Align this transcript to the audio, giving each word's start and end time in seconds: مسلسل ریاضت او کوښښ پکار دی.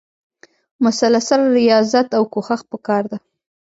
مسلسل 0.83 1.41
ریاضت 1.57 2.07
او 2.17 2.23
کوښښ 2.33 2.61
پکار 2.71 3.03
دی. 3.11 3.17